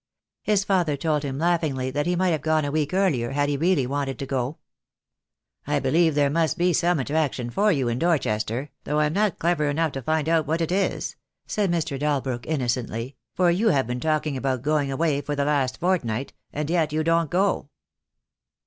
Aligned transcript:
His 0.41 0.63
father 0.63 0.97
told 0.97 1.21
him 1.21 1.37
laugh 1.37 1.61
ingly 1.61 1.93
that 1.93 2.07
he 2.07 2.15
might 2.15 2.29
have 2.31 2.41
gone 2.41 2.65
a 2.65 2.71
week 2.71 2.91
earlier 2.91 3.33
had 3.33 3.49
he 3.49 3.55
really 3.55 3.85
wanted 3.85 4.17
to 4.17 4.25
go. 4.25 4.57
"I 5.67 5.77
believe 5.77 6.15
there 6.15 6.27
must 6.31 6.57
be 6.57 6.73
some 6.73 6.97
attraction 6.97 7.51
for 7.51 7.71
you 7.71 7.87
in 7.87 7.99
Dorchester, 7.99 8.71
though 8.83 8.97
I 8.97 9.05
am 9.05 9.13
not 9.13 9.37
clever 9.37 9.69
enough 9.69 9.91
to 9.91 10.01
find 10.01 10.27
out 10.27 10.47
what 10.47 10.59
it 10.59 10.71
is," 10.71 11.17
said 11.45 11.69
Mr. 11.71 11.99
Dalbrook, 11.99 12.47
innocently, 12.47 13.15
"for 13.35 13.51
you 13.51 13.67
have 13.67 13.85
been 13.85 13.99
talking 13.99 14.35
about 14.35 14.63
going 14.63 14.91
away 14.91 15.21
for 15.21 15.35
the 15.35 15.45
last 15.45 15.79
fortnight, 15.79 16.33
and 16.51 16.67
yet 16.71 16.91
you 16.91 17.03
don't 17.03 17.29
go." 17.29 17.69